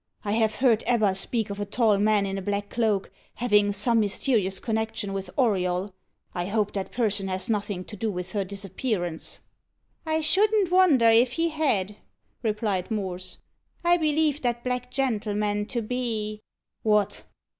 [0.25, 3.99] "I have heard Ebba speak of a tall man in a black cloak having some
[3.99, 5.93] mysterious connection with Auriol.
[6.33, 9.41] I hope that person has nothing to do with her disappearance."
[10.03, 11.97] "I shouldn't wonder if he had,"
[12.41, 13.37] replied Morse.
[13.83, 16.41] "I believe that black gentleman to be"
[16.81, 17.21] "What!